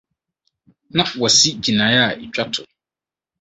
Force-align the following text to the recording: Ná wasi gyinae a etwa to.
Ná 0.95 1.03
wasi 1.19 1.49
gyinae 1.63 1.97
a 2.07 2.09
etwa 2.23 2.43
to. 2.53 2.63